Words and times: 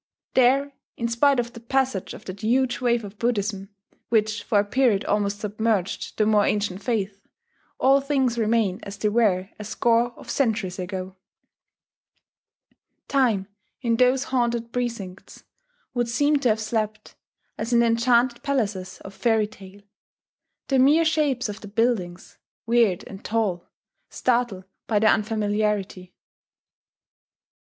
There, 0.33 0.73
in 0.97 1.07
spite 1.09 1.39
of 1.39 1.53
the 1.53 1.59
passage 1.59 2.15
of 2.15 2.25
that 2.25 2.41
huge 2.41 2.81
wave 2.81 3.03
of 3.03 3.19
Buddhism, 3.19 3.69
which 4.09 4.41
for 4.41 4.59
a 4.59 4.65
period 4.65 5.05
almost 5.05 5.41
submerged 5.41 6.17
the 6.17 6.25
more 6.25 6.43
ancient 6.43 6.81
faith, 6.81 7.27
all 7.79 8.01
things 8.01 8.35
remain 8.35 8.79
as 8.81 8.97
they 8.97 9.09
were 9.09 9.49
a 9.59 9.63
score 9.63 10.11
of 10.17 10.27
centuries 10.27 10.79
ago; 10.79 11.17
Time, 13.07 13.47
in 13.83 13.95
those 13.97 14.23
haunted 14.23 14.71
precincts, 14.73 15.43
would 15.93 16.09
seem 16.09 16.37
to 16.37 16.49
have 16.49 16.59
slept, 16.59 17.13
as 17.59 17.71
in 17.71 17.77
the 17.81 17.85
enchanted 17.85 18.41
palaces 18.41 18.99
of 19.01 19.13
fairy 19.13 19.45
tale. 19.45 19.81
The 20.69 20.79
mere 20.79 21.05
shapes 21.05 21.47
of 21.47 21.61
the 21.61 21.67
buildings, 21.67 22.39
weird 22.65 23.03
and 23.05 23.23
tall, 23.23 23.69
startle 24.09 24.65
by 24.87 24.97
their 24.97 25.11
unfamiliarity. 25.11 26.15